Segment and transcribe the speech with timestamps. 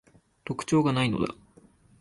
[0.45, 1.35] 特徴が無いのだ